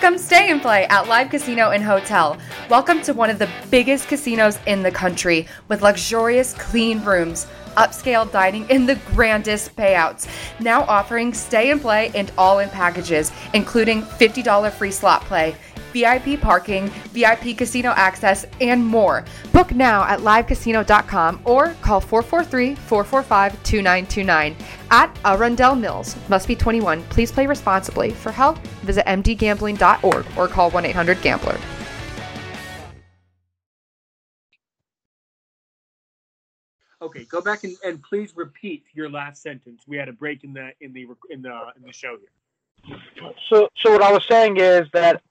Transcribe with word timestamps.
Come 0.00 0.16
stay 0.16 0.52
and 0.52 0.62
play 0.62 0.86
at 0.86 1.08
Live 1.08 1.28
Casino 1.28 1.70
and 1.70 1.82
Hotel. 1.82 2.38
Welcome 2.70 3.02
to 3.02 3.12
one 3.12 3.30
of 3.30 3.40
the 3.40 3.50
biggest 3.68 4.06
casinos 4.06 4.56
in 4.64 4.84
the 4.84 4.92
country 4.92 5.48
with 5.66 5.82
luxurious, 5.82 6.54
clean 6.54 7.02
rooms, 7.04 7.48
upscale 7.76 8.30
dining, 8.30 8.64
and 8.70 8.88
the 8.88 8.94
grandest 9.12 9.74
payouts. 9.74 10.28
Now 10.60 10.82
offering 10.82 11.34
stay 11.34 11.72
and 11.72 11.80
play 11.80 12.12
and 12.14 12.30
all 12.38 12.60
in 12.60 12.68
packages, 12.68 13.32
including 13.54 14.02
$50 14.02 14.70
free 14.70 14.92
slot 14.92 15.22
play. 15.22 15.56
VIP 15.92 16.40
parking, 16.40 16.88
VIP 17.12 17.58
casino 17.58 17.90
access, 17.96 18.46
and 18.60 18.86
more. 18.86 19.24
Book 19.52 19.74
now 19.74 20.04
at 20.04 20.20
livecasino.com 20.20 21.40
or 21.44 21.74
call 21.80 22.00
443 22.00 22.76
445 22.76 23.52
2929 23.64 24.56
at 24.90 25.16
Arundel 25.24 25.74
Mills. 25.74 26.16
Must 26.28 26.46
be 26.46 26.54
21. 26.54 27.02
Please 27.04 27.32
play 27.32 27.46
responsibly. 27.46 28.10
For 28.10 28.32
help, 28.32 28.58
visit 28.84 29.06
mdgambling.org 29.06 30.26
or 30.36 30.48
call 30.48 30.70
1 30.70 30.84
800 30.84 31.20
Gambler. 31.22 31.58
Okay, 37.00 37.24
go 37.24 37.40
back 37.40 37.64
and, 37.64 37.76
and 37.84 38.02
please 38.02 38.32
repeat 38.36 38.84
your 38.92 39.08
last 39.08 39.42
sentence. 39.42 39.82
We 39.86 39.96
had 39.96 40.08
a 40.08 40.12
break 40.12 40.42
in 40.42 40.52
the 40.52 40.72
in 40.80 40.92
the 40.92 41.06
in 41.30 41.42
the 41.42 41.72
in 41.76 41.82
the 41.86 41.92
show 41.92 42.16
here. 42.18 42.98
So, 43.48 43.68
so 43.76 43.92
what 43.92 44.02
I 44.02 44.12
was 44.12 44.26
saying 44.28 44.56
is 44.58 44.86
that 44.92 45.22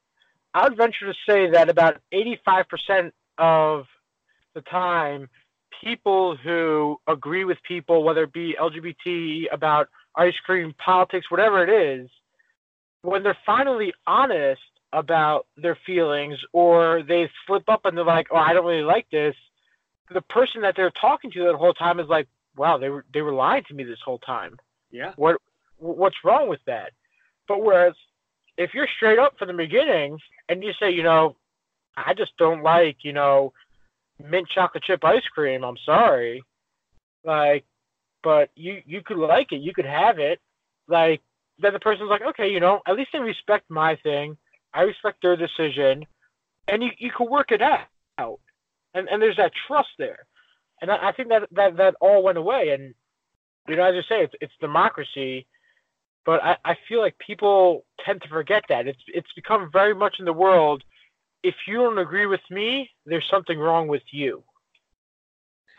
I 0.54 0.64
would 0.64 0.78
venture 0.78 1.06
to 1.06 1.14
say 1.28 1.50
that 1.52 1.70
about 1.70 1.98
85% 2.14 3.12
of 3.38 3.86
the 4.54 4.62
time, 4.62 5.30
people 5.84 6.36
who 6.36 7.00
agree 7.08 7.46
with 7.46 7.58
people, 7.64 8.04
whether 8.04 8.24
it 8.24 8.34
be 8.34 8.56
LGBT, 8.60 9.46
about 9.52 9.88
ice 10.16 10.36
cream, 10.46 10.74
politics, 10.78 11.30
whatever 11.30 11.64
it 11.64 11.70
is, 11.70 12.10
when 13.02 13.24
they're 13.24 13.38
finally 13.46 13.94
honest 14.06 14.62
about 14.94 15.46
their 15.58 15.78
feelings 15.86 16.38
or 16.54 17.04
they 17.04 17.30
slip 17.46 17.68
up 17.70 17.86
and 17.86 17.98
they're 17.98 18.06
like, 18.06 18.28
oh, 18.32 18.38
I 18.38 18.54
don't 18.54 18.66
really 18.66 18.84
like 18.84 19.08
this, 19.12 19.36
the 20.12 20.22
person 20.22 20.62
that 20.62 20.76
they're 20.76 20.92
talking 20.92 21.32
to 21.32 21.44
the 21.44 21.58
whole 21.58 21.74
time 21.74 22.00
is 22.00 22.08
like, 22.08 22.28
wow, 22.56 22.78
they 22.78 22.90
were 22.90 23.06
they 23.14 23.22
were 23.22 23.34
lying 23.34 23.64
to 23.66 23.74
me 23.74 23.84
this 23.84 24.00
whole 24.04 24.20
time. 24.20 24.58
Yeah. 24.92 25.14
What 25.16 25.38
what's 25.78 26.24
wrong 26.24 26.50
with 26.50 26.62
that? 26.66 26.92
But 27.48 27.62
whereas 27.62 27.94
if 28.58 28.74
you're 28.74 28.88
straight 28.96 29.20
up 29.20 29.38
from 29.38 29.50
the 29.50 29.54
beginning 29.54 30.20
and 30.50 30.64
you 30.64 30.74
say, 30.80 30.90
you 30.90 31.04
know, 31.04 31.36
I 31.96 32.14
just 32.14 32.36
don't 32.38 32.64
like, 32.64 32.98
you 33.04 33.14
know, 33.14 33.54
mint 34.24 34.48
chocolate 34.54 34.84
chip 34.84 35.04
ice 35.04 35.26
cream. 35.34 35.64
I'm 35.64 35.78
sorry. 35.86 36.44
Like, 37.24 37.66
but 38.24 38.50
you 38.56 38.82
you 38.86 39.02
could 39.02 39.18
like 39.18 39.52
it. 39.52 39.62
You 39.62 39.74
could 39.74 39.86
have 39.86 40.20
it. 40.20 40.40
Like, 40.88 41.22
then 41.60 41.74
the 41.74 41.80
person's 41.80 42.10
like, 42.10 42.22
okay, 42.22 42.50
you 42.50 42.60
know, 42.60 42.82
at 42.88 42.96
least 42.96 43.10
they 43.14 43.20
respect 43.20 43.70
my 43.70 43.96
thing. 43.98 44.38
I 44.74 44.82
respect 44.82 45.22
their 45.22 45.36
decision, 45.36 46.06
and 46.68 46.84
you 46.84 46.90
you 46.98 47.12
can 47.12 47.30
work 47.30 47.52
it 47.52 47.62
out. 47.62 48.40
And 48.94 49.08
and 49.10 49.22
there's 49.22 49.38
that 49.38 49.52
trust 49.68 49.90
there, 49.98 50.26
and 50.82 50.92
I, 50.92 51.10
I 51.10 51.12
think 51.12 51.30
that 51.30 51.48
that 51.52 51.78
that 51.78 51.96
all 52.02 52.24
went 52.24 52.38
away. 52.38 52.70
And 52.70 52.94
you 53.68 53.76
know, 53.76 53.84
as 53.84 53.96
I 53.96 54.10
say, 54.10 54.24
it's 54.24 54.34
it's 54.42 54.54
democracy 54.60 55.46
but 56.28 56.44
I, 56.44 56.58
I 56.66 56.76
feel 56.90 57.00
like 57.00 57.18
people 57.26 57.86
tend 58.06 58.22
to 58.22 58.28
forget 58.28 58.64
that. 58.68 58.86
It's 58.86 59.00
it's 59.08 59.32
become 59.34 59.70
very 59.72 59.96
much 59.96 60.18
in 60.20 60.26
the 60.26 60.34
world. 60.34 60.84
If 61.44 61.56
you 61.68 61.76
don't 61.76 61.98
agree 61.98 62.26
with 62.26 62.42
me, 62.50 62.90
there's 63.06 63.28
something 63.30 63.58
wrong 63.60 63.88
with 63.88 64.04
you. 64.12 64.44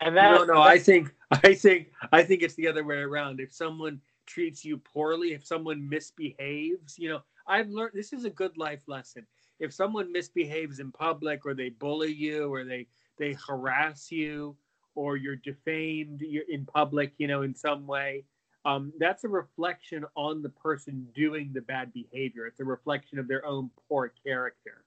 And 0.01 0.15
that 0.15 0.31
no, 0.31 0.45
no, 0.45 0.61
I 0.61 0.79
think 0.79 1.13
I 1.31 1.53
think 1.53 1.91
I 2.11 2.23
think 2.23 2.41
it's 2.41 2.55
the 2.55 2.67
other 2.67 2.83
way 2.83 2.97
around. 2.97 3.39
If 3.39 3.53
someone 3.53 3.99
treats 4.25 4.63
you 4.63 4.77
poorly, 4.77 5.33
if 5.33 5.45
someone 5.45 5.87
misbehaves, 5.87 6.97
you 6.97 7.09
know, 7.09 7.21
I've 7.47 7.69
learned 7.69 7.91
this 7.93 8.13
is 8.13 8.25
a 8.25 8.29
good 8.29 8.57
life 8.57 8.83
lesson. 8.87 9.25
If 9.59 9.73
someone 9.73 10.11
misbehaves 10.11 10.79
in 10.79 10.91
public 10.91 11.45
or 11.45 11.53
they 11.53 11.69
bully 11.69 12.13
you 12.13 12.53
or 12.53 12.63
they 12.63 12.87
they 13.17 13.33
harass 13.33 14.11
you 14.11 14.55
or 14.95 15.17
you're 15.17 15.35
defamed 15.35 16.21
in 16.21 16.65
public, 16.65 17.13
you 17.17 17.27
know, 17.27 17.41
in 17.41 17.53
some 17.53 17.85
way, 17.85 18.23
um, 18.65 18.93
that's 18.99 19.23
a 19.23 19.29
reflection 19.29 20.05
on 20.15 20.41
the 20.41 20.49
person 20.49 21.07
doing 21.15 21.51
the 21.53 21.61
bad 21.61 21.91
behavior. 21.93 22.45
It's 22.45 22.59
a 22.59 22.65
reflection 22.65 23.19
of 23.19 23.27
their 23.27 23.45
own 23.45 23.69
poor 23.87 24.13
character. 24.25 24.83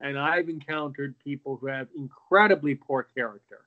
And 0.00 0.18
I've 0.18 0.48
encountered 0.48 1.14
people 1.18 1.56
who 1.56 1.66
have 1.68 1.88
incredibly 1.96 2.74
poor 2.74 3.06
character. 3.16 3.60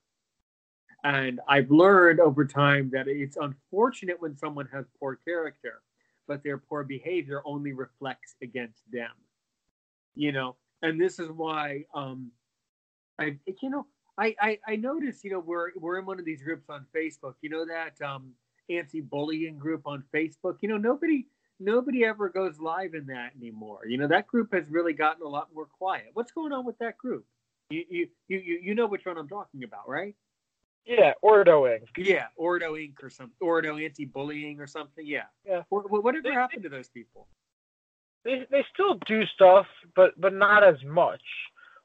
And 1.04 1.40
I've 1.48 1.72
learned 1.72 2.20
over 2.20 2.46
time 2.46 2.90
that 2.92 3.08
it's 3.08 3.38
unfortunate 3.38 4.22
when 4.22 4.36
someone 4.36 4.68
has 4.74 4.86
poor 5.00 5.16
character, 5.16 5.82
but 6.28 6.44
their 6.44 6.58
poor 6.58 6.84
behavior 6.84 7.42
only 7.46 7.72
reflects 7.72 8.36
against 8.42 8.82
them. 8.92 9.12
You 10.16 10.32
know, 10.32 10.56
and 10.82 11.00
this 11.00 11.20
is 11.20 11.30
why 11.30 11.86
um, 11.94 12.32
I, 13.20 13.38
you 13.62 13.70
know, 13.70 13.86
I, 14.18 14.36
I, 14.42 14.60
I 14.68 14.76
notice, 14.76 15.24
you 15.24 15.32
know, 15.32 15.40
we're 15.40 15.70
we're 15.76 16.00
in 16.00 16.06
one 16.06 16.20
of 16.20 16.26
these 16.26 16.42
groups 16.42 16.70
on 16.70 16.86
Facebook. 16.96 17.36
You 17.42 17.50
know 17.50 17.66
that 17.66 18.02
um, 18.02 18.32
anti-bullying 18.70 19.58
group 19.60 19.84
on 19.86 20.04
Facebook. 20.14 20.58
You 20.62 20.70
know, 20.70 20.78
nobody 20.78 21.28
nobody 21.60 22.06
ever 22.06 22.30
goes 22.30 22.60
live 22.60 22.94
in 22.94 23.08
that 23.08 23.32
anymore. 23.40 23.82
You 23.88 23.98
know, 23.98 24.08
that 24.08 24.28
group 24.28 24.54
has 24.54 24.70
really 24.70 24.94
gotten 24.94 25.24
a 25.24 25.30
lot 25.30 25.50
more 25.54 25.66
quiet. 25.66 26.10
What's 26.14 26.32
going 26.32 26.54
on 26.54 26.66
with 26.66 26.78
that 26.80 26.98
group? 26.98 27.26
You 27.70 27.84
you 27.90 28.08
you 28.28 28.40
you 28.40 28.76
know 28.76 28.88
which 28.88 29.06
one 29.06 29.18
I'm 29.18 29.28
talking 29.28 29.64
about, 29.64 29.90
right? 29.90 30.16
Yeah, 30.86 31.12
Ordo 31.22 31.64
Inc. 31.64 31.82
Yeah, 31.98 32.28
Ordo 32.38 32.76
Inc. 32.76 33.04
or 33.04 33.10
something. 33.10 33.36
Ordo 33.42 33.78
anti-bullying 33.78 34.62
or 34.62 34.68
something. 34.68 35.06
Yeah. 35.06 35.24
Yeah. 35.46 35.64
What, 35.68 35.92
whatever 35.92 36.24
they, 36.24 36.34
happened 36.34 36.64
to 36.64 36.70
those 36.70 36.88
people? 36.88 37.28
They 38.24 38.46
they 38.50 38.64
still 38.74 38.98
do 39.06 39.26
stuff, 39.26 39.66
but 39.96 40.20
but 40.20 40.34
not 40.34 40.64
as 40.64 40.82
much. 40.86 41.22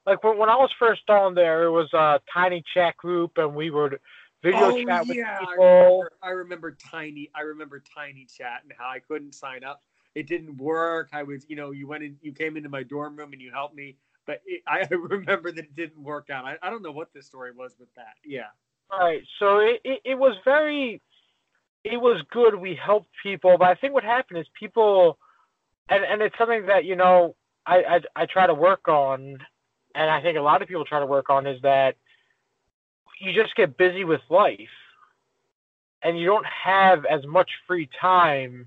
Like 0.06 0.22
when 0.22 0.38
when 0.38 0.48
I 0.48 0.56
was 0.56 0.70
first 0.78 1.08
on 1.08 1.34
there, 1.34 1.64
it 1.64 1.70
was 1.70 1.92
a 1.92 2.20
tiny 2.32 2.62
chat 2.74 2.96
group, 2.96 3.32
and 3.36 3.56
we 3.56 3.70
would 3.70 3.98
video 4.42 4.72
oh, 4.72 4.84
chat 4.84 5.06
with 5.06 5.16
yeah. 5.16 5.38
people. 5.38 5.54
I 5.54 5.60
remember, 5.60 6.12
I 6.22 6.30
remember 6.30 6.70
Tiny. 6.72 7.30
I 7.34 7.40
remember 7.42 7.82
Tiny 7.94 8.26
Chat 8.26 8.62
and 8.64 8.72
how 8.76 8.88
I 8.88 8.98
couldn't 8.98 9.34
sign 9.34 9.64
up. 9.64 9.82
It 10.14 10.26
didn't 10.26 10.56
work. 10.58 11.08
I 11.12 11.22
was, 11.22 11.46
you 11.48 11.56
know, 11.56 11.70
you 11.70 11.86
went 11.86 12.04
in, 12.04 12.16
you 12.20 12.32
came 12.32 12.56
into 12.56 12.68
my 12.68 12.82
dorm 12.82 13.16
room 13.16 13.32
and 13.32 13.40
you 13.40 13.50
helped 13.50 13.74
me, 13.74 13.96
but 14.26 14.42
it, 14.44 14.62
I 14.66 14.86
remember 14.94 15.52
that 15.52 15.64
it 15.64 15.76
didn't 15.76 16.02
work 16.02 16.28
out. 16.30 16.44
I, 16.44 16.56
I 16.62 16.70
don't 16.70 16.82
know 16.82 16.92
what 16.92 17.12
the 17.14 17.22
story 17.22 17.52
was 17.52 17.74
with 17.78 17.92
that. 17.94 18.14
Yeah. 18.24 18.48
All 18.90 19.00
right. 19.00 19.22
So 19.38 19.58
it, 19.58 19.80
it, 19.84 20.00
it 20.04 20.14
was 20.18 20.36
very, 20.44 21.00
it 21.84 21.96
was 21.96 22.22
good. 22.30 22.54
We 22.54 22.78
helped 22.84 23.08
people, 23.22 23.56
but 23.58 23.68
I 23.68 23.74
think 23.74 23.94
what 23.94 24.04
happened 24.04 24.38
is 24.38 24.46
people, 24.58 25.18
and 25.88 26.04
and 26.04 26.22
it's 26.22 26.36
something 26.38 26.66
that 26.66 26.84
you 26.84 26.94
know 26.94 27.34
I 27.66 27.76
I, 27.76 28.22
I 28.22 28.26
try 28.26 28.46
to 28.46 28.54
work 28.54 28.86
on, 28.86 29.38
and 29.94 30.10
I 30.10 30.20
think 30.22 30.38
a 30.38 30.42
lot 30.42 30.62
of 30.62 30.68
people 30.68 30.84
try 30.84 31.00
to 31.00 31.06
work 31.06 31.28
on 31.30 31.46
is 31.46 31.60
that 31.62 31.96
you 33.22 33.32
just 33.32 33.54
get 33.54 33.76
busy 33.76 34.04
with 34.04 34.20
life 34.28 34.58
and 36.02 36.18
you 36.18 36.26
don't 36.26 36.46
have 36.46 37.04
as 37.04 37.24
much 37.26 37.48
free 37.66 37.88
time 38.00 38.66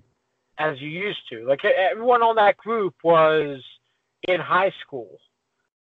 as 0.57 0.79
you 0.79 0.88
used 0.88 1.19
to. 1.29 1.45
Like 1.45 1.66
everyone 1.66 2.21
on 2.21 2.35
that 2.38 2.55
group 2.57 2.95
was 3.03 3.61
in 4.27 4.39
high 4.39 4.71
school. 4.85 5.17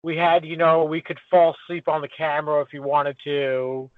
We 0.01 0.17
had, 0.17 0.43
you 0.43 0.57
know, 0.57 0.83
we 0.83 1.01
could 1.01 1.19
fall 1.29 1.55
asleep 1.63 1.87
on 1.87 2.01
the 2.01 2.07
camera 2.07 2.61
if 2.61 2.73
you 2.73 2.81
wanted 2.81 3.17
to. 3.23 3.89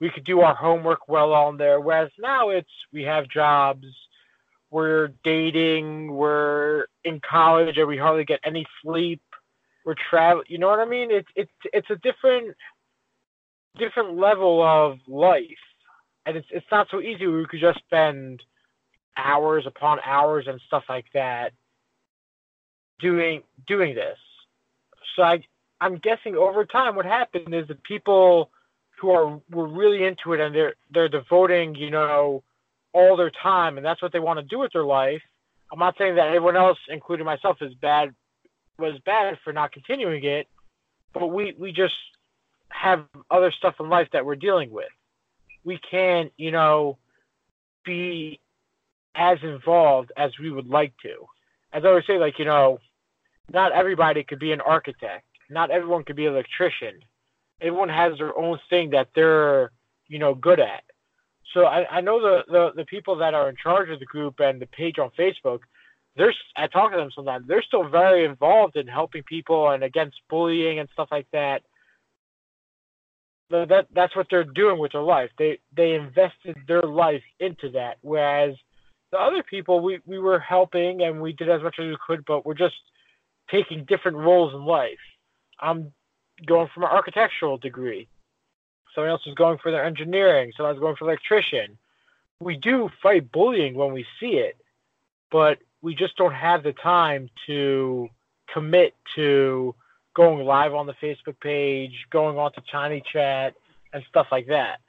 We 0.00 0.10
could 0.10 0.24
do 0.24 0.40
our 0.40 0.54
homework 0.54 1.08
well 1.08 1.32
on 1.32 1.56
there. 1.56 1.80
Whereas 1.80 2.10
now 2.18 2.50
it's 2.50 2.70
we 2.92 3.02
have 3.02 3.28
jobs, 3.28 3.86
we're 4.70 5.08
dating, 5.22 6.12
we're 6.12 6.86
in 7.04 7.20
college, 7.28 7.76
and 7.78 7.86
we 7.86 7.96
hardly 7.96 8.24
get 8.24 8.40
any 8.44 8.66
sleep. 8.82 9.22
We're 9.84 9.94
traveling. 10.08 10.46
You 10.48 10.58
know 10.58 10.68
what 10.68 10.80
I 10.80 10.84
mean? 10.84 11.10
It's 11.10 11.28
it's 11.36 11.50
it's 11.72 11.90
a 11.90 11.96
different 11.96 12.56
different 13.78 14.16
level 14.16 14.62
of 14.62 14.98
life, 15.06 15.44
and 16.26 16.36
it's 16.36 16.48
it's 16.50 16.66
not 16.70 16.88
so 16.90 17.00
easy. 17.00 17.26
We 17.26 17.46
could 17.46 17.60
just 17.60 17.78
spend 17.78 18.42
hours 19.16 19.64
upon 19.66 19.98
hours 20.04 20.46
and 20.48 20.60
stuff 20.66 20.84
like 20.88 21.06
that 21.14 21.52
doing 23.00 23.42
doing 23.66 23.94
this. 23.94 24.18
So 25.16 25.22
I 25.22 25.40
I'm 25.80 25.96
guessing 25.98 26.36
over 26.36 26.64
time 26.64 26.94
what 26.94 27.06
happened 27.06 27.54
is 27.54 27.68
the 27.68 27.74
people 27.74 28.50
who 29.00 29.10
are 29.10 29.40
were 29.50 29.68
really 29.68 30.04
into 30.04 30.32
it 30.32 30.40
and 30.40 30.54
they're 30.54 30.74
they're 30.92 31.08
devoting 31.08 31.74
you 31.74 31.90
know 31.90 32.42
all 32.92 33.16
their 33.16 33.30
time 33.42 33.76
and 33.76 33.86
that's 33.86 34.02
what 34.02 34.12
they 34.12 34.18
want 34.18 34.38
to 34.38 34.44
do 34.44 34.58
with 34.58 34.72
their 34.72 34.84
life. 34.84 35.22
I'm 35.72 35.78
not 35.78 35.94
saying 35.96 36.16
that 36.16 36.26
everyone 36.26 36.56
else, 36.56 36.78
including 36.88 37.24
myself, 37.24 37.58
is 37.60 37.72
bad 37.74 38.14
was 38.78 38.98
bad 39.04 39.38
for 39.44 39.52
not 39.52 39.72
continuing 39.72 40.24
it, 40.24 40.48
but 41.12 41.28
we 41.28 41.54
we 41.58 41.72
just 41.72 41.94
have 42.70 43.04
other 43.30 43.52
stuff 43.52 43.74
in 43.80 43.88
life 43.88 44.08
that 44.12 44.24
we're 44.24 44.36
dealing 44.36 44.70
with. 44.70 44.88
We 45.64 45.78
can't, 45.90 46.32
you 46.36 46.50
know, 46.50 46.98
be 47.84 48.40
as 49.14 49.38
involved 49.42 50.12
as 50.16 50.32
we 50.38 50.50
would 50.50 50.66
like 50.66 50.92
to. 51.02 51.26
As 51.72 51.84
I 51.84 51.88
always 51.88 52.06
say, 52.06 52.18
like, 52.18 52.38
you 52.38 52.44
know, 52.44 52.78
not 53.52 53.72
everybody 53.72 54.24
could 54.24 54.38
be 54.38 54.52
an 54.52 54.60
architect. 54.60 55.24
Not 55.50 55.70
everyone 55.70 56.04
could 56.04 56.16
be 56.16 56.26
an 56.26 56.32
electrician. 56.32 57.00
Everyone 57.60 57.88
has 57.88 58.16
their 58.18 58.36
own 58.38 58.58
thing 58.70 58.90
that 58.90 59.08
they're, 59.14 59.70
you 60.08 60.18
know, 60.18 60.34
good 60.34 60.60
at. 60.60 60.84
So 61.52 61.64
I, 61.64 61.98
I 61.98 62.00
know 62.00 62.20
the, 62.20 62.44
the, 62.48 62.70
the 62.76 62.84
people 62.84 63.16
that 63.16 63.34
are 63.34 63.48
in 63.48 63.56
charge 63.60 63.90
of 63.90 63.98
the 63.98 64.06
group 64.06 64.38
and 64.38 64.60
the 64.60 64.66
page 64.66 64.98
on 64.98 65.10
Facebook, 65.18 65.60
they're 66.16 66.32
I 66.56 66.66
talk 66.66 66.92
to 66.92 66.96
them 66.96 67.10
sometimes. 67.14 67.46
They're 67.46 67.62
still 67.62 67.88
very 67.88 68.24
involved 68.24 68.76
in 68.76 68.86
helping 68.86 69.22
people 69.24 69.70
and 69.70 69.82
against 69.82 70.20
bullying 70.28 70.78
and 70.78 70.88
stuff 70.92 71.08
like 71.10 71.26
that. 71.32 71.62
That 73.50 73.88
that's 73.92 74.14
what 74.14 74.28
they're 74.30 74.44
doing 74.44 74.78
with 74.78 74.92
their 74.92 75.02
life. 75.02 75.30
They 75.36 75.58
they 75.76 75.94
invested 75.94 76.56
their 76.68 76.82
life 76.82 77.22
into 77.40 77.68
that. 77.70 77.96
Whereas 78.02 78.54
the 79.10 79.18
other 79.18 79.42
people, 79.42 79.80
we 79.80 79.98
we 80.06 80.18
were 80.18 80.38
helping 80.38 81.02
and 81.02 81.20
we 81.20 81.32
did 81.32 81.50
as 81.50 81.62
much 81.62 81.76
as 81.78 81.86
we 81.86 81.96
could, 82.06 82.24
but 82.26 82.46
we're 82.46 82.54
just 82.54 82.76
taking 83.50 83.84
different 83.84 84.16
roles 84.16 84.54
in 84.54 84.64
life. 84.64 84.98
I'm 85.58 85.92
going 86.46 86.68
for 86.72 86.80
my 86.80 86.88
architectural 86.88 87.58
degree. 87.58 88.08
Someone 88.94 89.10
else 89.10 89.26
is 89.26 89.34
going 89.34 89.58
for 89.58 89.70
their 89.70 89.84
engineering. 89.84 90.52
Someone 90.56 90.70
else 90.70 90.78
is 90.78 90.82
going 90.82 90.96
for 90.96 91.04
electrician. 91.04 91.76
We 92.40 92.56
do 92.56 92.88
fight 93.02 93.30
bullying 93.32 93.74
when 93.74 93.92
we 93.92 94.06
see 94.18 94.34
it, 94.34 94.56
but 95.30 95.58
we 95.82 95.94
just 95.94 96.16
don't 96.16 96.34
have 96.34 96.62
the 96.62 96.72
time 96.72 97.28
to 97.46 98.08
commit 98.52 98.94
to 99.16 99.74
going 100.14 100.44
live 100.44 100.74
on 100.74 100.86
the 100.86 100.94
Facebook 101.02 101.38
page, 101.40 101.92
going 102.10 102.38
on 102.38 102.52
to 102.52 102.62
Tiny 102.70 103.02
Chat, 103.12 103.54
and 103.92 104.02
stuff 104.08 104.26
like 104.30 104.46
that. 104.48 104.80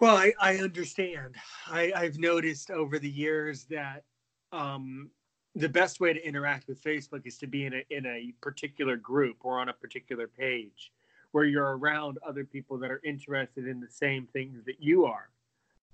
Well, 0.00 0.16
I, 0.16 0.32
I 0.40 0.56
understand. 0.58 1.34
I, 1.66 1.92
I've 1.94 2.18
noticed 2.18 2.70
over 2.70 2.98
the 2.98 3.10
years 3.10 3.64
that 3.64 4.04
um, 4.52 5.10
the 5.56 5.68
best 5.68 5.98
way 5.98 6.12
to 6.12 6.24
interact 6.24 6.68
with 6.68 6.82
Facebook 6.82 7.26
is 7.26 7.36
to 7.38 7.48
be 7.48 7.66
in 7.66 7.74
a 7.74 7.82
in 7.90 8.06
a 8.06 8.32
particular 8.40 8.96
group 8.96 9.38
or 9.40 9.58
on 9.58 9.68
a 9.68 9.72
particular 9.72 10.28
page 10.28 10.92
where 11.32 11.44
you're 11.44 11.76
around 11.76 12.18
other 12.26 12.44
people 12.44 12.78
that 12.78 12.90
are 12.90 13.00
interested 13.04 13.66
in 13.66 13.80
the 13.80 13.88
same 13.90 14.26
things 14.32 14.64
that 14.64 14.76
you 14.78 15.04
are. 15.04 15.30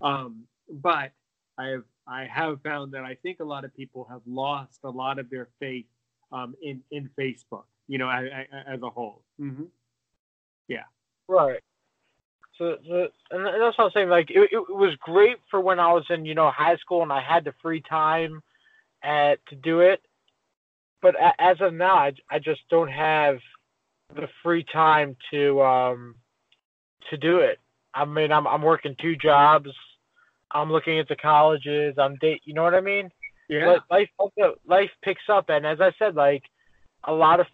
Um, 0.00 0.44
but 0.68 1.12
I 1.58 1.66
have 1.68 1.84
I 2.06 2.26
have 2.26 2.60
found 2.62 2.92
that 2.92 3.04
I 3.04 3.16
think 3.22 3.40
a 3.40 3.44
lot 3.44 3.64
of 3.64 3.74
people 3.74 4.06
have 4.10 4.20
lost 4.26 4.80
a 4.84 4.90
lot 4.90 5.18
of 5.18 5.30
their 5.30 5.48
faith 5.60 5.86
um, 6.32 6.54
in 6.62 6.82
in 6.90 7.10
Facebook. 7.18 7.64
You 7.86 7.98
know, 7.98 8.08
as, 8.08 8.24
as 8.66 8.82
a 8.82 8.88
whole. 8.88 9.22
Mm-hmm. 9.40 9.64
Yeah. 10.68 10.84
Right. 11.28 11.60
So, 12.56 12.76
so, 12.88 13.08
and 13.30 13.46
that's 13.46 13.76
what 13.76 13.86
I'm 13.86 13.90
saying. 13.92 14.08
Like, 14.08 14.30
it, 14.30 14.48
it 14.52 14.70
was 14.70 14.96
great 15.00 15.36
for 15.50 15.60
when 15.60 15.80
I 15.80 15.92
was 15.92 16.04
in, 16.08 16.24
you 16.24 16.34
know, 16.34 16.50
high 16.50 16.76
school 16.76 17.02
and 17.02 17.12
I 17.12 17.20
had 17.20 17.44
the 17.44 17.52
free 17.60 17.82
time 17.82 18.42
at, 19.02 19.44
to 19.48 19.56
do 19.56 19.80
it. 19.80 20.00
But 21.02 21.16
a, 21.16 21.32
as 21.38 21.56
of 21.60 21.74
now, 21.74 21.96
I, 21.96 22.12
I 22.30 22.38
just 22.38 22.60
don't 22.70 22.90
have 22.90 23.38
the 24.14 24.28
free 24.42 24.64
time 24.72 25.16
to 25.30 25.60
um 25.62 26.14
to 27.10 27.16
do 27.16 27.38
it. 27.38 27.58
I 27.92 28.04
mean, 28.04 28.32
I'm 28.32 28.46
I'm 28.46 28.62
working 28.62 28.96
two 29.00 29.16
jobs. 29.16 29.70
I'm 30.54 30.70
looking 30.70 30.98
at 30.98 31.08
the 31.08 31.16
colleges. 31.16 31.96
I'm 31.98 32.16
date. 32.16 32.42
You 32.44 32.54
know 32.54 32.62
what 32.62 32.74
I 32.74 32.80
mean? 32.80 33.10
Yeah. 33.48 33.76
life 33.90 34.08
life 34.66 34.90
picks 35.02 35.28
up, 35.28 35.50
and 35.50 35.66
as 35.66 35.80
I 35.80 35.92
said, 35.98 36.14
like 36.14 36.44
a 37.04 37.12
lot 37.12 37.40
of 37.40 37.46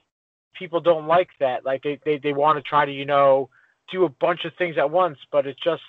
people 0.55 0.81
don't 0.81 1.06
like 1.06 1.31
that. 1.41 1.64
Like 1.64 1.82
they 1.82 1.99
they, 2.05 2.19
they 2.19 2.32
want 2.32 2.58
to 2.58 2.62
try 2.62 2.85
to 2.85 2.93
you 2.93 3.06
know 3.06 3.49
do 3.91 4.05
a 4.05 4.08
bunch 4.08 4.44
of 4.44 4.52
things 4.55 4.79
at 4.79 4.91
once, 4.91 5.19
but 5.32 5.47
it's 5.47 5.61
just 5.61 5.82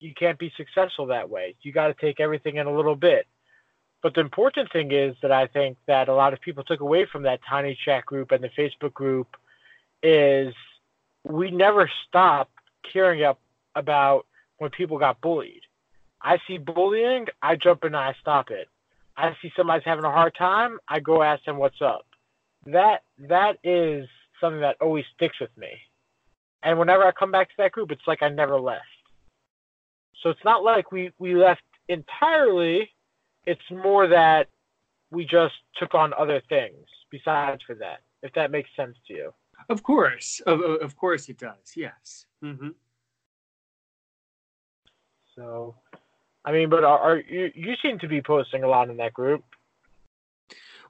you 0.00 0.14
can't 0.14 0.38
be 0.38 0.52
successful 0.56 1.06
that 1.06 1.30
way. 1.30 1.54
You 1.62 1.72
got 1.72 1.88
to 1.88 1.94
take 1.94 2.20
everything 2.20 2.56
in 2.56 2.66
a 2.66 2.74
little 2.74 2.96
bit. 2.96 3.26
But 4.02 4.14
the 4.14 4.20
important 4.20 4.70
thing 4.72 4.92
is 4.92 5.16
that 5.22 5.32
I 5.32 5.48
think 5.48 5.76
that 5.86 6.08
a 6.08 6.14
lot 6.14 6.32
of 6.32 6.40
people 6.40 6.62
took 6.62 6.80
away 6.80 7.06
from 7.10 7.24
that 7.24 7.40
tiny 7.48 7.76
chat 7.84 8.06
group 8.06 8.30
and 8.30 8.42
the 8.42 8.50
Facebook 8.50 8.94
group 8.94 9.36
is 10.02 10.54
we 11.24 11.50
never 11.50 11.90
stopped 12.06 12.52
caring 12.92 13.24
up 13.24 13.40
about 13.74 14.26
when 14.58 14.70
people 14.70 14.98
got 14.98 15.20
bullied. 15.20 15.62
I 16.22 16.38
see 16.46 16.58
bullying, 16.58 17.26
I 17.42 17.56
jump 17.56 17.84
in 17.84 17.88
and 17.88 17.96
I 17.96 18.14
stop 18.20 18.50
it. 18.50 18.68
I 19.16 19.36
see 19.42 19.52
somebody's 19.56 19.84
having 19.84 20.04
a 20.04 20.10
hard 20.10 20.34
time, 20.36 20.78
I 20.88 21.00
go 21.00 21.22
ask 21.22 21.44
them 21.44 21.58
what's 21.58 21.80
up. 21.82 22.06
That 22.66 23.02
that 23.28 23.58
is 23.64 24.08
something 24.40 24.60
that 24.60 24.76
always 24.80 25.04
sticks 25.14 25.40
with 25.40 25.56
me. 25.56 25.70
And 26.62 26.78
whenever 26.78 27.04
I 27.04 27.12
come 27.12 27.30
back 27.30 27.48
to 27.48 27.54
that 27.58 27.72
group, 27.72 27.90
it's 27.90 28.06
like 28.06 28.22
I 28.22 28.28
never 28.28 28.60
left. 28.60 28.82
So 30.22 30.30
it's 30.30 30.44
not 30.44 30.64
like 30.64 30.90
we, 30.90 31.12
we 31.18 31.34
left 31.34 31.62
entirely. 31.88 32.90
It's 33.46 33.60
more 33.70 34.08
that 34.08 34.48
we 35.10 35.24
just 35.24 35.54
took 35.76 35.94
on 35.94 36.12
other 36.18 36.42
things 36.48 36.84
besides 37.10 37.62
for 37.66 37.74
that, 37.76 38.00
if 38.22 38.32
that 38.34 38.50
makes 38.50 38.68
sense 38.76 38.96
to 39.06 39.14
you. 39.14 39.34
Of 39.68 39.82
course. 39.82 40.40
Of, 40.46 40.60
of 40.60 40.96
course 40.96 41.28
it 41.28 41.38
does. 41.38 41.72
Yes. 41.76 42.26
Mm-hmm. 42.42 42.70
So, 45.34 45.76
I 46.48 46.52
mean, 46.52 46.70
but 46.70 46.82
are, 46.82 46.98
are 46.98 47.18
you, 47.18 47.52
you 47.54 47.74
seem 47.82 47.98
to 47.98 48.08
be 48.08 48.22
posting 48.22 48.64
a 48.64 48.68
lot 48.68 48.88
in 48.88 48.96
that 48.96 49.12
group. 49.12 49.44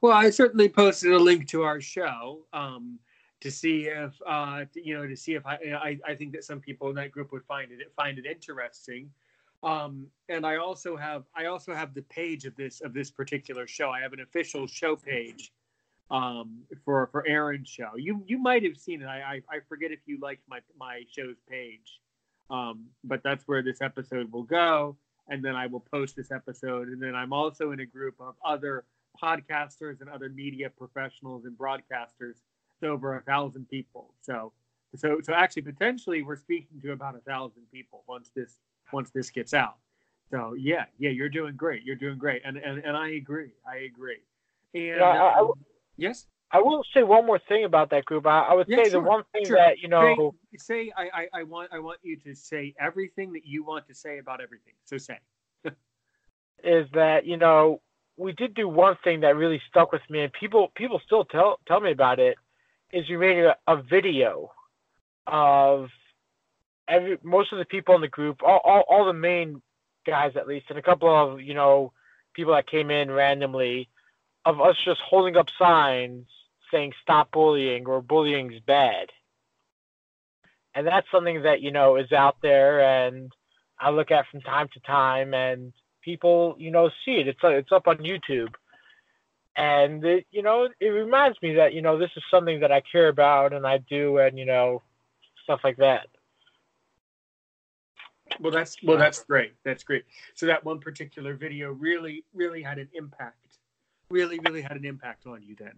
Well, 0.00 0.12
I 0.12 0.30
certainly 0.30 0.68
posted 0.68 1.10
a 1.10 1.18
link 1.18 1.48
to 1.48 1.62
our 1.62 1.80
show. 1.80 2.46
Um, 2.52 3.00
to 3.40 3.50
see 3.50 3.86
if 3.86 4.14
uh, 4.24 4.66
you 4.74 4.96
know 4.96 5.04
to 5.08 5.16
see 5.16 5.34
if 5.34 5.44
I, 5.44 5.54
I, 5.82 5.98
I 6.06 6.14
think 6.14 6.32
that 6.34 6.44
some 6.44 6.60
people 6.60 6.90
in 6.90 6.94
that 6.94 7.10
group 7.10 7.32
would 7.32 7.44
find 7.44 7.72
it 7.72 7.92
find 7.96 8.18
it 8.18 8.24
interesting. 8.24 9.10
Um, 9.64 10.06
and 10.28 10.46
I 10.46 10.58
also 10.58 10.96
have 10.96 11.24
I 11.36 11.46
also 11.46 11.74
have 11.74 11.92
the 11.92 12.02
page 12.02 12.44
of 12.44 12.54
this 12.54 12.80
of 12.80 12.94
this 12.94 13.10
particular 13.10 13.66
show. 13.66 13.90
I 13.90 14.00
have 14.00 14.12
an 14.12 14.20
official 14.20 14.68
show 14.68 14.94
page 14.94 15.52
um, 16.12 16.62
for 16.84 17.08
for 17.10 17.26
Aaron's 17.26 17.68
show. 17.68 17.96
You 17.96 18.22
you 18.28 18.38
might 18.38 18.62
have 18.62 18.76
seen 18.76 19.02
it. 19.02 19.06
I 19.06 19.42
I, 19.50 19.56
I 19.56 19.58
forget 19.68 19.90
if 19.90 20.00
you 20.06 20.20
liked 20.20 20.42
my 20.48 20.60
my 20.78 21.02
show's 21.10 21.40
page, 21.50 21.98
um, 22.48 22.86
but 23.02 23.24
that's 23.24 23.42
where 23.48 23.62
this 23.62 23.80
episode 23.80 24.30
will 24.30 24.44
go. 24.44 24.96
And 25.28 25.44
then 25.44 25.54
I 25.54 25.66
will 25.66 25.80
post 25.80 26.16
this 26.16 26.30
episode. 26.30 26.88
And 26.88 27.02
then 27.02 27.14
I'm 27.14 27.32
also 27.32 27.72
in 27.72 27.80
a 27.80 27.86
group 27.86 28.14
of 28.20 28.34
other 28.44 28.84
podcasters 29.22 30.00
and 30.00 30.08
other 30.08 30.28
media 30.28 30.70
professionals 30.70 31.44
and 31.44 31.56
broadcasters 31.56 32.36
It's 32.74 32.82
over 32.82 33.16
a 33.16 33.22
thousand 33.22 33.68
people. 33.68 34.14
So, 34.20 34.52
so, 34.96 35.20
so 35.22 35.34
actually, 35.34 35.62
potentially, 35.62 36.22
we're 36.22 36.36
speaking 36.36 36.80
to 36.82 36.92
about 36.92 37.14
a 37.14 37.20
thousand 37.20 37.62
people 37.72 38.04
once 38.08 38.30
this 38.34 38.56
once 38.92 39.10
this 39.10 39.30
gets 39.30 39.52
out. 39.52 39.76
So, 40.30 40.54
yeah, 40.54 40.84
yeah, 40.98 41.10
you're 41.10 41.28
doing 41.28 41.56
great. 41.56 41.84
You're 41.84 41.96
doing 41.96 42.18
great, 42.18 42.42
and 42.44 42.56
and, 42.56 42.78
and 42.84 42.96
I 42.96 43.10
agree. 43.10 43.52
I 43.66 43.78
agree. 43.78 44.22
And 44.74 44.84
yeah, 44.84 45.04
I, 45.04 45.40
um, 45.40 45.52
yes. 45.96 46.26
I 46.50 46.60
will 46.60 46.82
say 46.94 47.02
one 47.02 47.26
more 47.26 47.38
thing 47.38 47.64
about 47.64 47.90
that 47.90 48.06
group. 48.06 48.26
I, 48.26 48.40
I 48.40 48.54
would 48.54 48.68
yeah, 48.68 48.78
say 48.78 48.90
sure, 48.90 49.02
the 49.02 49.08
one 49.08 49.22
thing 49.32 49.46
sure. 49.46 49.56
that 49.56 49.78
you 49.80 49.88
know. 49.88 50.34
Say, 50.56 50.86
say 50.86 50.92
I, 50.96 51.22
I, 51.22 51.40
I 51.40 51.42
want 51.42 51.70
I 51.72 51.78
want 51.78 51.98
you 52.02 52.16
to 52.20 52.34
say 52.34 52.74
everything 52.80 53.32
that 53.32 53.46
you 53.46 53.64
want 53.64 53.86
to 53.88 53.94
say 53.94 54.18
about 54.18 54.40
everything. 54.40 54.74
So 54.84 54.96
say. 54.96 55.18
is 56.64 56.86
that 56.94 57.26
you 57.26 57.36
know 57.36 57.80
we 58.16 58.32
did 58.32 58.54
do 58.54 58.66
one 58.66 58.96
thing 59.04 59.20
that 59.20 59.36
really 59.36 59.60
stuck 59.68 59.92
with 59.92 60.02
me, 60.08 60.20
and 60.20 60.32
people 60.32 60.72
people 60.74 61.00
still 61.04 61.24
tell 61.24 61.60
tell 61.66 61.80
me 61.80 61.92
about 61.92 62.18
it 62.18 62.36
is 62.92 63.08
we 63.10 63.18
made 63.18 63.44
a, 63.44 63.54
a 63.66 63.82
video 63.82 64.50
of 65.26 65.90
every 66.88 67.18
most 67.22 67.52
of 67.52 67.58
the 67.58 67.64
people 67.66 67.94
in 67.94 68.00
the 68.00 68.08
group, 68.08 68.42
all, 68.42 68.60
all, 68.64 68.84
all 68.88 69.04
the 69.04 69.12
main 69.12 69.60
guys 70.06 70.32
at 70.36 70.48
least, 70.48 70.66
and 70.70 70.78
a 70.78 70.82
couple 70.82 71.14
of 71.14 71.42
you 71.42 71.52
know 71.52 71.92
people 72.32 72.54
that 72.54 72.66
came 72.66 72.90
in 72.90 73.10
randomly, 73.10 73.90
of 74.46 74.62
us 74.62 74.76
just 74.82 75.00
holding 75.00 75.36
up 75.36 75.48
signs 75.58 76.24
saying 76.70 76.92
"Stop 77.02 77.32
bullying" 77.32 77.86
or 77.86 78.02
"Bullying's 78.02 78.60
bad," 78.60 79.08
and 80.74 80.86
that's 80.86 81.10
something 81.10 81.42
that 81.42 81.60
you 81.60 81.70
know 81.70 81.96
is 81.96 82.12
out 82.12 82.36
there, 82.42 82.80
and 82.80 83.32
I 83.78 83.90
look 83.90 84.10
at 84.10 84.26
from 84.30 84.40
time 84.40 84.68
to 84.74 84.80
time, 84.80 85.34
and 85.34 85.72
people 86.02 86.56
you 86.58 86.70
know 86.70 86.90
see 87.04 87.16
it. 87.16 87.28
It's 87.28 87.40
it's 87.42 87.72
up 87.72 87.86
on 87.88 87.98
YouTube 87.98 88.54
and 89.58 90.04
it, 90.04 90.24
you 90.30 90.40
know 90.40 90.68
it 90.80 90.86
reminds 90.86 91.36
me 91.42 91.54
that 91.54 91.74
you 91.74 91.82
know 91.82 91.98
this 91.98 92.10
is 92.16 92.22
something 92.30 92.60
that 92.60 92.70
I 92.70 92.80
care 92.80 93.08
about 93.08 93.52
and 93.52 93.66
I 93.66 93.78
do 93.78 94.18
and 94.18 94.38
you 94.38 94.44
know 94.44 94.82
stuff 95.42 95.60
like 95.64 95.76
that. 95.78 96.06
Well, 98.40 98.52
that's 98.52 98.76
well, 98.82 98.98
that's 98.98 99.24
great. 99.24 99.54
That's 99.64 99.82
great. 99.82 100.04
So 100.34 100.46
that 100.46 100.64
one 100.64 100.78
particular 100.78 101.34
video 101.34 101.72
really, 101.72 102.24
really 102.34 102.62
had 102.62 102.78
an 102.78 102.88
impact. 102.94 103.58
Really, 104.10 104.38
really 104.40 104.62
had 104.62 104.76
an 104.76 104.84
impact 104.84 105.26
on 105.26 105.42
you 105.42 105.56
then. 105.58 105.72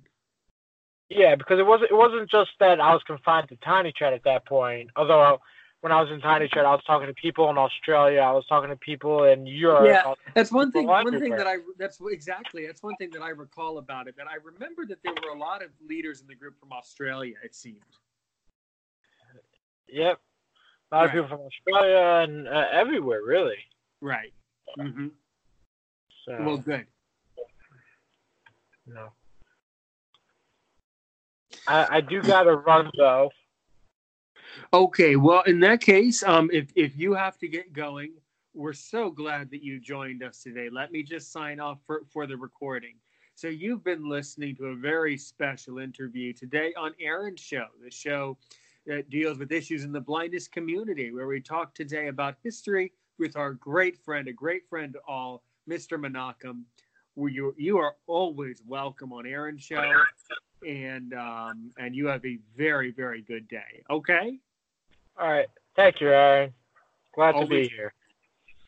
Yeah, 1.10 1.34
because 1.34 1.58
it 1.58 1.66
wasn't 1.66 1.90
it 1.90 1.94
wasn't 1.94 2.30
just 2.30 2.50
that 2.60 2.80
I 2.80 2.92
was 2.92 3.02
confined 3.04 3.48
to 3.48 3.56
Tiny 3.56 3.92
Chat 3.92 4.12
at 4.12 4.22
that 4.24 4.46
point. 4.46 4.90
Although 4.94 5.40
when 5.80 5.92
I 5.92 6.00
was 6.00 6.08
in 6.10 6.20
Tiny 6.20 6.46
Chat, 6.46 6.64
I 6.64 6.70
was 6.70 6.84
talking 6.86 7.08
to 7.08 7.14
people 7.14 7.50
in 7.50 7.58
Australia. 7.58 8.20
I 8.20 8.30
was 8.30 8.46
talking 8.48 8.70
to 8.70 8.76
people 8.76 9.24
in 9.24 9.44
Europe. 9.44 9.86
Yeah, 9.86 10.14
that's 10.34 10.52
one 10.52 10.70
thing. 10.70 10.86
One 10.86 11.18
thing 11.18 11.32
that 11.32 11.48
I 11.48 11.56
that's 11.78 12.00
exactly 12.00 12.64
that's 12.64 12.82
one 12.84 12.94
thing 12.96 13.10
that 13.10 13.22
I 13.22 13.30
recall 13.30 13.78
about 13.78 14.06
it. 14.06 14.16
That 14.16 14.28
I 14.28 14.36
remember 14.36 14.86
that 14.86 14.98
there 15.02 15.12
were 15.24 15.34
a 15.34 15.38
lot 15.38 15.64
of 15.64 15.70
leaders 15.84 16.20
in 16.20 16.28
the 16.28 16.34
group 16.36 16.58
from 16.60 16.72
Australia. 16.72 17.34
It 17.44 17.56
seemed. 17.56 17.78
Yep, 19.88 20.20
a 20.92 20.94
lot 20.94 21.00
right. 21.00 21.06
of 21.06 21.10
people 21.10 21.28
from 21.28 21.40
Australia 21.40 22.22
and 22.22 22.46
uh, 22.46 22.66
everywhere, 22.70 23.22
really. 23.26 23.58
Right. 24.00 24.32
Mm-hmm. 24.78 25.08
So, 26.24 26.36
well, 26.38 26.58
good. 26.58 26.86
No. 28.86 29.08
I, 31.70 31.86
I 31.96 32.00
do 32.00 32.20
got 32.20 32.44
to 32.44 32.56
run 32.56 32.90
though. 32.96 33.30
Okay, 34.72 35.14
well, 35.14 35.42
in 35.42 35.60
that 35.60 35.80
case, 35.80 36.22
um, 36.24 36.50
if 36.52 36.72
if 36.74 36.98
you 36.98 37.14
have 37.14 37.38
to 37.38 37.48
get 37.48 37.72
going, 37.72 38.12
we're 38.54 38.72
so 38.72 39.10
glad 39.10 39.50
that 39.50 39.62
you 39.62 39.78
joined 39.78 40.24
us 40.24 40.42
today. 40.42 40.68
Let 40.70 40.90
me 40.90 41.04
just 41.04 41.30
sign 41.30 41.60
off 41.60 41.78
for, 41.86 42.02
for 42.12 42.26
the 42.26 42.36
recording. 42.36 42.96
So, 43.36 43.46
you've 43.46 43.84
been 43.84 44.08
listening 44.08 44.56
to 44.56 44.66
a 44.66 44.74
very 44.74 45.16
special 45.16 45.78
interview 45.78 46.32
today 46.32 46.74
on 46.76 46.92
Aaron's 47.00 47.40
show, 47.40 47.66
the 47.82 47.90
show 47.90 48.36
that 48.86 49.08
deals 49.08 49.38
with 49.38 49.52
issues 49.52 49.84
in 49.84 49.92
the 49.92 50.00
blindness 50.00 50.48
community, 50.48 51.12
where 51.12 51.28
we 51.28 51.40
talk 51.40 51.72
today 51.74 52.08
about 52.08 52.34
history 52.42 52.92
with 53.18 53.36
our 53.36 53.52
great 53.52 53.96
friend, 53.96 54.26
a 54.26 54.32
great 54.32 54.68
friend 54.68 54.94
to 54.94 55.00
all, 55.06 55.44
Mr. 55.68 56.00
Menachem. 56.00 56.62
You, 57.16 57.54
you 57.56 57.78
are 57.78 57.94
always 58.08 58.62
welcome 58.66 59.12
on 59.12 59.26
Aaron's 59.26 59.62
show, 59.62 59.92
and 60.66 61.14
um, 61.14 61.70
and 61.78 61.94
you 61.94 62.06
have 62.06 62.24
a 62.24 62.38
very 62.56 62.90
very 62.90 63.22
good 63.22 63.48
day. 63.48 63.82
Okay. 63.90 64.38
All 65.18 65.30
right. 65.30 65.48
Thank 65.76 66.00
you, 66.00 66.08
Aaron. 66.08 66.52
Glad 67.14 67.34
always, 67.34 67.48
to 67.48 67.70
be 67.70 67.76
here. 67.76 67.92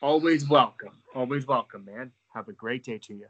Always 0.01 0.49
welcome. 0.49 0.93
Always 1.15 1.47
welcome, 1.47 1.85
man. 1.85 2.13
Have 2.35 2.49
a 2.49 2.53
great 2.53 2.85
day 2.85 2.99
to 2.99 3.15
you. 3.15 3.27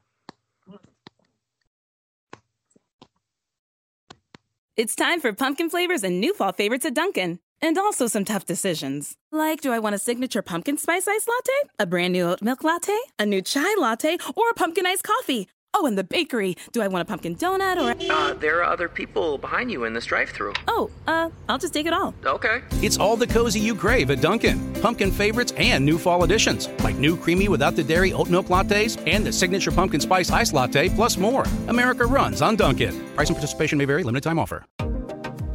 It's 4.76 4.94
time 4.96 5.20
for 5.20 5.32
pumpkin 5.32 5.68
flavors 5.68 6.02
and 6.02 6.18
new 6.18 6.32
fall 6.32 6.52
favorites 6.52 6.86
at 6.86 6.94
Dunkin'. 6.94 7.40
And 7.60 7.78
also 7.78 8.08
some 8.08 8.24
tough 8.24 8.44
decisions. 8.44 9.16
Like, 9.30 9.60
do 9.60 9.70
I 9.70 9.78
want 9.78 9.94
a 9.94 9.98
signature 9.98 10.42
pumpkin 10.42 10.78
spice 10.78 11.06
ice 11.06 11.28
latte? 11.28 11.70
A 11.78 11.86
brand 11.86 12.12
new 12.12 12.24
oat 12.24 12.42
milk 12.42 12.64
latte? 12.64 12.96
A 13.20 13.26
new 13.26 13.40
chai 13.40 13.76
latte? 13.78 14.16
Or 14.34 14.50
a 14.50 14.54
pumpkin 14.54 14.84
iced 14.84 15.04
coffee? 15.04 15.48
Oh, 15.74 15.86
and 15.86 15.96
the 15.96 16.04
bakery. 16.04 16.56
Do 16.72 16.82
I 16.82 16.88
want 16.88 17.02
a 17.02 17.04
pumpkin 17.04 17.34
donut 17.34 17.76
or? 17.76 18.12
Uh, 18.12 18.34
there 18.34 18.58
are 18.58 18.64
other 18.64 18.88
people 18.88 19.38
behind 19.38 19.70
you 19.70 19.84
in 19.84 19.94
this 19.94 20.04
drive-through. 20.06 20.52
Oh, 20.68 20.90
uh, 21.06 21.30
I'll 21.48 21.58
just 21.58 21.72
take 21.72 21.86
it 21.86 21.92
all. 21.92 22.14
Okay. 22.24 22.62
It's 22.82 22.98
all 22.98 23.16
the 23.16 23.26
cozy 23.26 23.58
you 23.60 23.74
crave 23.74 24.10
at 24.10 24.20
Dunkin'. 24.20 24.74
Pumpkin 24.74 25.10
favorites 25.10 25.52
and 25.56 25.84
new 25.84 25.98
fall 25.98 26.24
additions, 26.24 26.68
like 26.84 26.96
new 26.96 27.16
creamy 27.16 27.48
without 27.48 27.74
the 27.74 27.82
dairy 27.82 28.12
oat 28.12 28.28
milk 28.28 28.46
lattes 28.46 29.00
and 29.06 29.24
the 29.24 29.32
signature 29.32 29.70
pumpkin 29.70 30.00
spice 30.00 30.30
ice 30.30 30.52
latte, 30.52 30.88
plus 30.90 31.16
more. 31.16 31.44
America 31.68 32.04
runs 32.04 32.42
on 32.42 32.56
Dunkin'. 32.56 32.94
Price 33.14 33.28
and 33.28 33.36
participation 33.36 33.78
may 33.78 33.86
vary. 33.86 34.02
Limited 34.02 34.24
time 34.28 34.38
offer. 34.38 34.64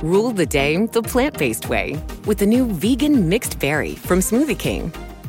Rule 0.03 0.31
the 0.31 0.45
day 0.45 0.85
the 0.85 1.01
plant-based 1.01 1.69
way 1.69 1.99
with 2.25 2.37
the 2.37 2.45
new 2.45 2.67
vegan 2.67 3.27
mixed 3.29 3.59
berry 3.59 3.95
from 3.95 4.19
Smoothie 4.19 4.57
King. 4.57 4.91